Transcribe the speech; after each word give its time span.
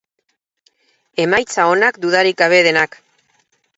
Emaitza 1.25 1.67
onak 1.73 1.99
dudarik 2.07 2.41
gabe 2.43 2.63
denak. 2.69 2.99